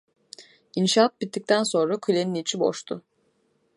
İnşaat 0.75 1.21
bitikten 1.21 1.63
sonra 1.63 1.97
kule'nin 1.97 2.35
içi 2.35 2.59
boşdu. 2.59 3.01